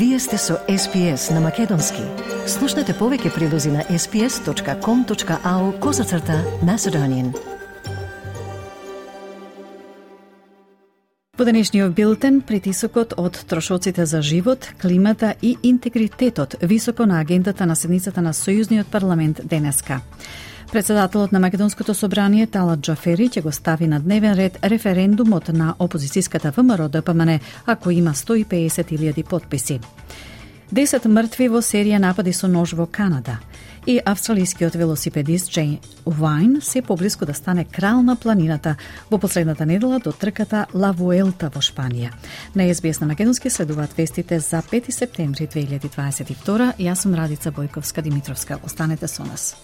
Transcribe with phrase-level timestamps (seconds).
[0.00, 2.00] Вие сте со SPS на Македонски.
[2.48, 7.34] Слушнете повеќе прилози на sps.com.au козацрта на Седонин.
[11.36, 17.76] Во денешниот билтен, притисокот од трошоците за живот, климата и интегритетот високо на агендата на
[17.76, 20.00] седницата на Сојузниот парламент денеска.
[20.72, 26.52] Председателот на Македонското собрание Талат Джафери ќе го стави на дневен ред референдумот на опозицијската
[26.54, 29.80] ВМРО ДПМН ако има 150.000 подписи.
[30.70, 33.40] Десет мртви во серија напади со нож во Канада
[33.86, 38.76] и австралискиот велосипедист Джейн Вайн се поблиску да стане крал на планината
[39.10, 42.12] во последната недела до трката Ла Вуелта во Шпанија.
[42.54, 46.78] На СБС на Македонски следуваат вестите за 5 септември 2022.
[46.78, 48.58] Јас сум Радица Бојковска Димитровска.
[48.62, 49.56] Останете со нас.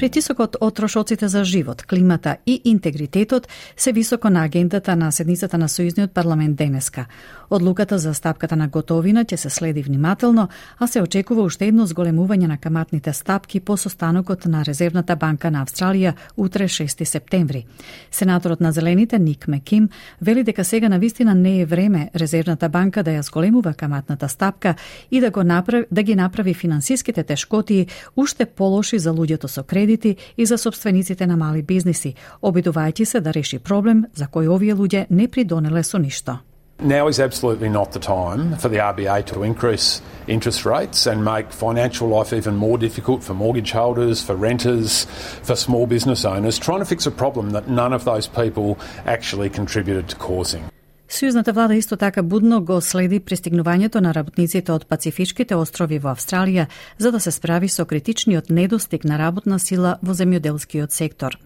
[0.00, 5.68] Притисокот од трошоците за живот, климата и интегритетот се високо на агендата на седницата на
[5.68, 7.04] Сојузниот парламент денеска.
[7.50, 12.46] Одлуката за стапката на готовина ќе се следи внимателно, а се очекува уште едно зголемување
[12.46, 17.66] на каматните стапки по состанокот на Резервната банка на Австралија утре 6 септември.
[18.10, 19.88] Сенаторот на Зелените Ник Меким
[20.22, 24.74] вели дека сега на вистина не е време Резервната банка да ја зголемува каматната стапка
[25.10, 29.89] и да го направи да ги направи финансиските тешкоти уште полоши за луѓето со кредит
[29.90, 34.74] uštediti i za sobstvenicite na mali biznisi, obiduvajući se da riješi problem za koji ovije
[34.74, 36.38] luđe ne pridonele su ništa.
[36.82, 41.52] Now is absolutely not the time for the RBA to increase interest rates and make
[41.52, 45.06] financial life even more difficult for mortgage holders, for renters,
[45.42, 49.50] for small business owners, trying to fix a problem that none of those people actually
[49.50, 50.62] contributed to causing.
[51.10, 56.68] Сојузната влада исто така будно го следи пристигнувањето на работниците од Пацифичките острови во Австралија
[56.98, 61.38] за да се справи со критичниот недостиг на работна сила во земјоделскиот сектор.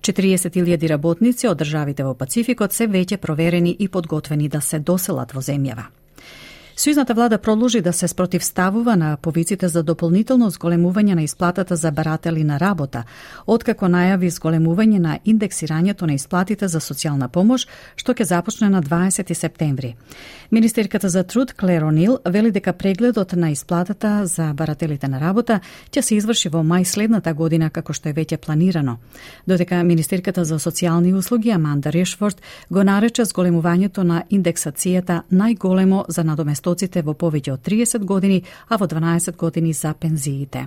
[0.00, 5.40] 40.000 работници од државите во Пацификот се веќе проверени и подготвени да се доселат во
[5.40, 6.01] земјава.
[6.82, 12.42] Сојузната влада продолжи да се спротивставува на повиците за дополнително зголемување на исплатата за баратели
[12.44, 13.04] на работа,
[13.46, 19.30] откако најави зголемување на индексирањето на исплатите за социјална помош, што ќе започне на 20
[19.34, 19.94] септември.
[20.50, 25.60] Министерката за труд Клеро Нил вели дека прегледот на исплатата за барателите на работа
[25.92, 28.96] ќе се изврши во мај следната година како што е веќе планирано.
[29.46, 36.71] Додека Министерката за социјални услуги Аманда Решфорд го нарече зголемувањето на индексацијата најголемо за надоместување
[36.72, 40.66] стоците во повеќе од 30 години, а во 12 години за пензиите.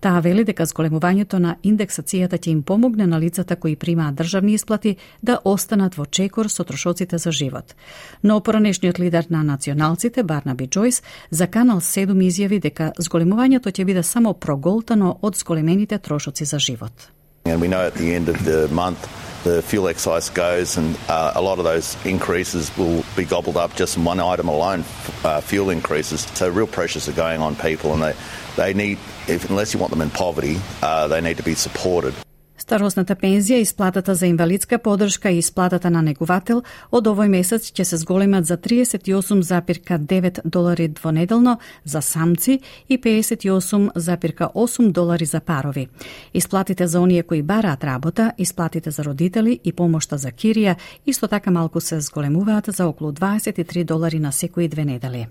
[0.00, 4.96] Таа вели дека зголемувањето на индексацијата ќе им помогне на лицата кои примаат државни исплати
[5.22, 7.74] да останат во чекор со трошоците за живот.
[8.22, 14.02] Но поранешниот лидер на националците Барнаби Джойс за Канал 7 изјави дека зголемувањето ќе биде
[14.02, 17.10] само проголтано од зголемените трошоци за живот.
[17.44, 21.32] And we know at the end of the month the fuel excise goes, and uh,
[21.36, 24.80] a lot of those increases will be gobbled up just in one item alone,
[25.22, 26.22] uh, fuel increases.
[26.22, 28.14] So real pressures are going on people, and they,
[28.56, 32.14] they need, if, unless you want them in poverty, uh, they need to be supported.
[32.64, 37.98] Старосната пензија, исплатата за инвалидска подршка и исплатата на негувател од овој месец ќе се
[38.00, 45.88] зголемат за 38,9 долари двонеделно за самци и 58,8 долари за парови.
[46.34, 50.76] Исплатите за оние кои бараат работа, исплатите за родители и помошта за кирија
[51.06, 55.26] исто така малку се зголемуваат за околу 23 долари на секои две недели.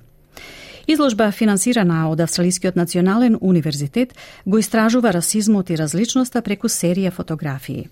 [0.87, 7.87] Изложба финансирана од Австралискиот национален универзитет го истражува расизмот и различноста преку серија фотографии.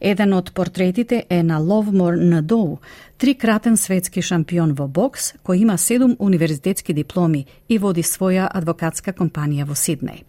[0.00, 2.78] Еден од портретите е на Ловмор Надоу,
[3.18, 9.66] трикратен светски шампион во бокс, кој има седум универзитетски дипломи и води своја адвокатска компанија
[9.66, 10.22] во Сиднеј.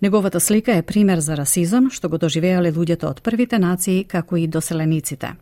[0.00, 4.46] Неговата слика е пример за расизам што го доживеале луѓето од првите нации како и
[4.46, 5.34] доселениците.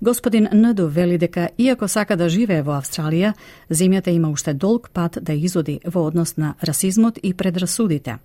[0.00, 3.32] Господин Надоу вели дека иако сака да живее во Австралија,
[3.70, 8.18] земјата има уште долг пат да изоди во однос на расизмот и предрасудите.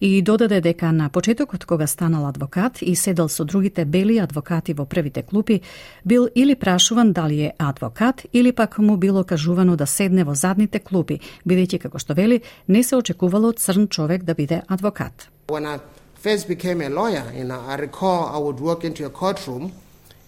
[0.00, 4.84] И додаде дека на почетокот кога станал адвокат и седел со другите бели адвокати во
[4.84, 5.62] првите клупи,
[6.04, 10.78] бил или прашуван дали е адвокат или пак му било кажувано да седне во задните
[10.78, 15.28] клупи, бидејќи како што вели, не се очекувало црн човек да биде адвокат.
[15.48, 15.78] When I
[16.22, 19.72] first became a lawyer, you know, I recall I would walk into a courtroom,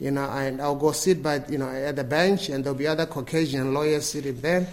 [0.01, 2.87] you know, and I'll go sit by, you know, at the bench, and there'll be
[2.87, 4.67] other Caucasian lawyers sitting there,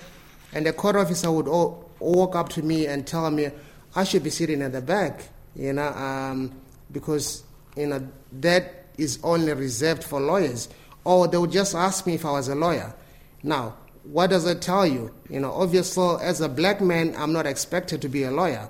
[0.54, 3.50] and the court officer would all, walk up to me and tell me
[3.96, 6.52] I should be sitting at the back, you know, um,
[6.92, 7.44] because
[7.76, 8.08] you know
[8.40, 10.70] that is only reserved for lawyers.
[11.04, 12.94] Or they would just ask me if I was a lawyer.
[13.42, 15.12] Now, what does it tell you?
[15.30, 18.70] You know, obviously, as a black man, I'm not expected to be a lawyer.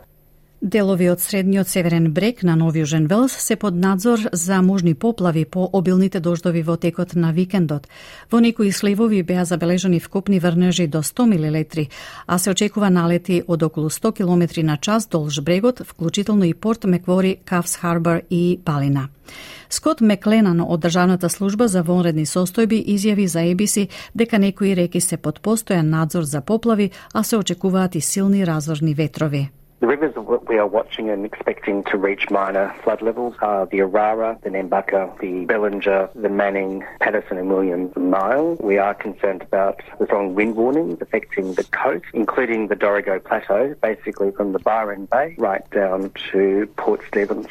[0.62, 5.46] Делови од средниот северен брег на Нови Южен Велс се под надзор за можни поплави
[5.46, 7.88] по обилните дождови во текот на викендот.
[8.32, 11.88] Во некои сливови беа забележани вкупни врнежи до 100 мл,
[12.28, 16.84] а се очекува налети од околу 100 км на час долж брегот, вклучително и Порт
[16.84, 19.10] Меквори, Кавс Харбор и Палина.
[19.70, 25.18] Скот Мекленан од Државната служба за вонредни состојби изјави за ABC дека некои реки се
[25.18, 29.50] под постојан надзор за поплави, а се очекуваат и силни разорни ветрови.
[29.81, 30.15] The rivers
[30.49, 35.21] we are watching and expecting to reach minor flood levels are the Arara, the Nambucca,
[35.21, 38.57] the Bellinger, the Manning, Patterson and Williams Nile.
[38.59, 43.75] We are concerned about the strong wind warnings affecting the coast, including the Dorigo Plateau,
[43.83, 47.49] basically from the Byron Bay right down to Port Stephens.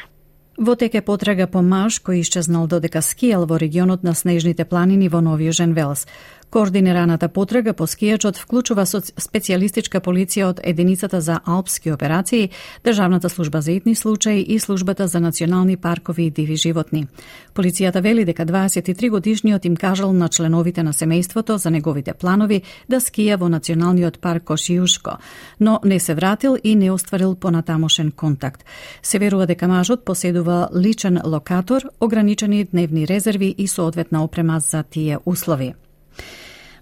[0.57, 5.19] Во теке потрага по Маш кој исчезнал додека скијал во регионот на снежните планини во
[5.19, 6.07] Новијужен Велс.
[6.50, 12.50] Координираната потрага по скијачот вклучува специјалистичка полиција од Единицата за алпски операции,
[12.84, 17.06] Државната служба за итни случаи и Службата за национални паркови и диви животни.
[17.54, 22.98] Полицијата вели дека 23 годишниот им кажал на членовите на семејството за неговите планови да
[23.00, 25.16] скија во Националниот парк Кошијушко,
[25.60, 28.64] но не се вратил и не остварил понатамошен контакт.
[29.02, 35.18] Се верува дека мажот поседува личен локатор, ограничени дневни резерви и соодветна опрема за тие
[35.26, 35.74] услови.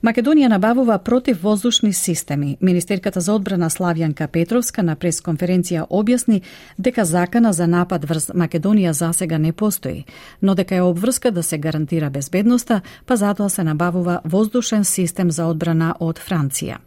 [0.02, 2.56] Македонија набавува противвоздушни системи.
[2.60, 6.42] Министерката за одбрана Славјанка Петровска на пресконференција објасни
[6.78, 10.04] дека закана за напад врз Македонија засега не постои,
[10.42, 15.46] но дека е обврска да се гарантира безбедноста, па затоа се набавува воздушен систем за
[15.46, 16.78] одбрана од Франција.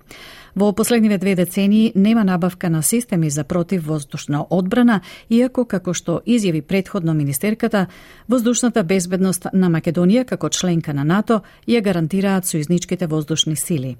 [0.56, 6.62] Во последниве две децении нема набавка на системи за противвоздушна одбрана, иако како што изјави
[6.62, 7.88] предходно министерката,
[8.28, 13.98] воздушната безбедност на Македонија како членка на НАТО ја гарантираат сојузничките воздушни сили.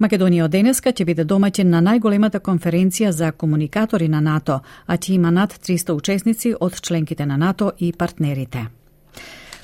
[0.00, 5.12] Македонија од денеска ќе биде домаќин на најголемата конференција за комуникатори на НАТО, а ќе
[5.14, 8.66] има над 300 учесници од членките на НАТО и партнерите.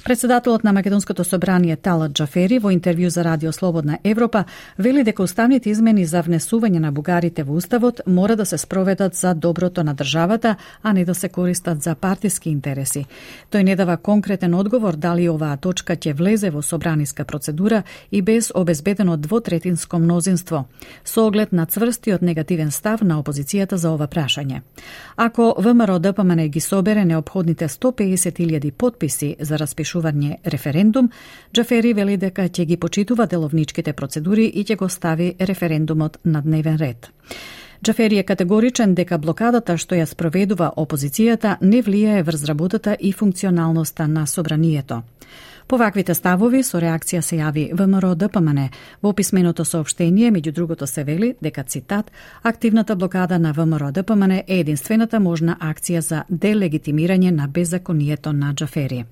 [0.05, 4.44] Председателот на Македонското собрание Талат Джафери во интервју за Радио Слободна Европа
[4.79, 9.35] вели дека уставните измени за внесување на бугарите во уставот мора да се спроведат за
[9.35, 13.06] доброто на државата, а не да се користат за партиски интереси.
[13.52, 18.53] Тој не дава конкретен одговор дали оваа точка ќе влезе во собраниска процедура и без
[18.55, 20.64] обезбедено двотретинско мнозинство,
[21.05, 24.62] со оглед на цврстиот негативен став на опозицијата за ова прашање.
[25.17, 31.10] Ако ВМРО ДПМН ги собере необходните 150.000 подписи за распишување решување референдум,
[31.52, 36.76] Джафери вели дека ќе ги почитува деловничките процедури и ќе го стави референдумот на дневен
[36.76, 37.10] ред.
[37.82, 44.08] Джафери е категоричен дека блокадата што ја спроведува опозицијата не влијае врз работата и функционалноста
[44.08, 45.02] на собранието.
[45.70, 48.64] По ваквите ставови со реакција се јави ВМРО ДПМН.
[49.02, 52.10] Во писменото сообштение, меѓу другото се вели дека цитат
[52.43, 59.04] активната блокада на ВМРО ДПМН е единствената можна акција за делегитимирање на беззаконието на Джафери.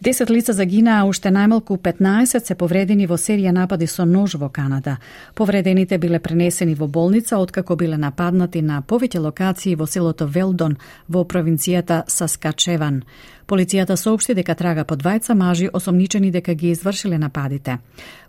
[0.00, 4.98] Десет лица загинаа, уште најмалку 15 се повредени во серија напади со нож во Канада.
[5.34, 10.76] Повредените биле пренесени во болница откако биле нападнати на повеќе локации во селото Велдон
[11.08, 13.02] во провинцијата Саскачеван.
[13.48, 17.78] Полицијата соопшти дека трага по двајца мажи осомничени дека ги извршиле нападите.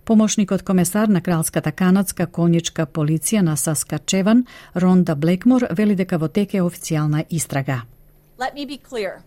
[0.06, 6.62] Помошникот комесар на Кралската канадска конјичка полиција на Саскачеван, Ронда Блекмор, вели дека во теке
[6.62, 7.84] официјална истрага.
[8.40, 9.20] Let me be clear.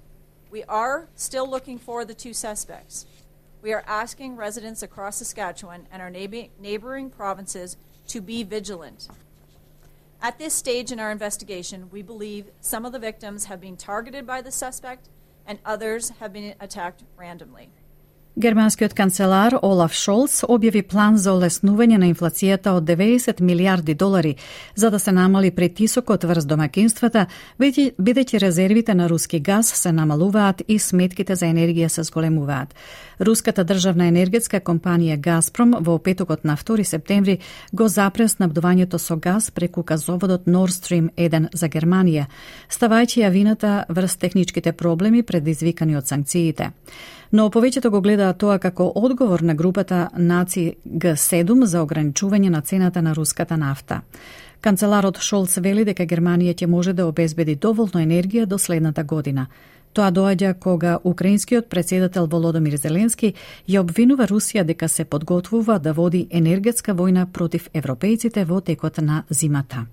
[0.51, 3.07] We are still looking for the two suspects.
[3.63, 7.77] We are asking residents across Saskatchewan and our neighboring provinces
[8.09, 9.09] to be vigilant.
[10.21, 14.27] At this stage in our investigation, we believe some of the victims have been targeted
[14.27, 15.09] by the suspect
[15.47, 17.71] and others have been attacked randomly.
[18.37, 24.37] Германскиот канцелар Олаф Шолц објави план за олеснување на инфлацијата од 90 милиарди долари
[24.75, 27.27] за да се намали притисокот врз домакинствата,
[27.59, 32.75] бидејќи резервите на руски газ се намалуваат и сметките за енергија се зголемуваат.
[33.21, 37.39] Руската државна енергетска компанија Газпром во петокот на 2 септември
[37.73, 42.27] го запре снабдувањето со газ преку газоводот Nord Stream 1 за Германија,
[42.71, 46.71] ставајќи ја вината врз техничките проблеми предизвикани од санкциите
[47.33, 53.03] но повеќето го гледаат тоа како одговор на групата Наци Г7 за ограничување на цената
[53.03, 54.01] на руската нафта.
[54.61, 59.47] Канцеларот Шолц вели дека Германија ќе може да обезбеди доволно енергија до следната година.
[59.93, 63.33] Тоа доаѓа кога украинскиот председател Володомир Зеленски
[63.69, 69.25] ја обвинува Русија дека се подготвува да води енергетска војна против европејците во текот на
[69.31, 69.87] зимата.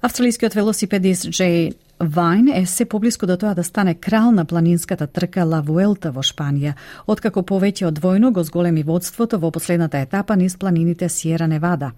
[0.00, 5.44] Австралискиот велосипедист Джей Вајн е се поблиску до тоа да стане крал на планинската трка
[5.44, 6.76] Ла Вуелта во Шпанија,
[7.10, 11.90] откако повеќе од двојно го зголеми водството во последната етапа низ планините Сиера Невада.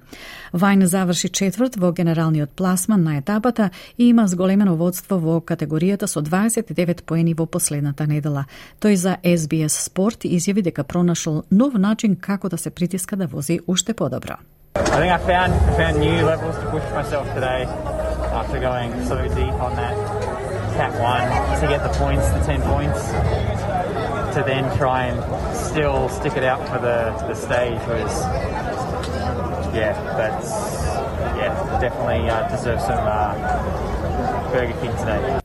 [0.55, 6.23] Вајн заврши четврт во генералниот пласман на етапата и има зголемено водство во категоријата со
[6.23, 8.47] 29 поени во последната недела.
[8.81, 13.61] Тој за SBS Спорт изјави дека пронашол нов начин како да се притиска да вози
[13.67, 14.39] уште подобро.
[14.75, 18.00] I think I found found new levels to push myself today
[18.33, 19.97] after going so deep on that
[20.75, 23.07] cat one to get the points, the ten points,
[24.35, 28.23] to then try and still stick it out for the the stage was
[29.75, 30.51] yeah, that's
[31.37, 35.41] yeah, definitely uh, deserve some uh, Burger King today.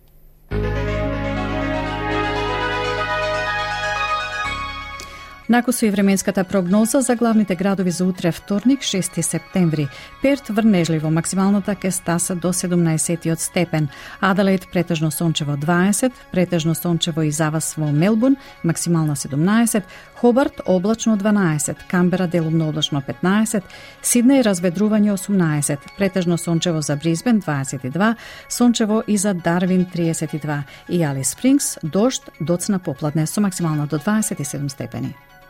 [5.49, 9.87] Накусо и временската прогноза за главните градови за утре вторник, 6 септември.
[10.21, 13.87] Перт врнежливо, максималната ке стаса до 17 степен.
[14.21, 19.83] Аделаид претежно сончево 20, претежно сончево и завас во Мелбун, максимална 17,
[20.15, 23.61] Хобарт облачно 12, Камбера делумно облачно 15,
[24.03, 28.15] Сиднеј разведрување 18, претежно сончево за Бризбен 22,
[28.49, 34.69] сончево и за Дарвин 32 и Али Спрингс дожд доцна попладне со максимална до 27
[34.69, 35.15] степени.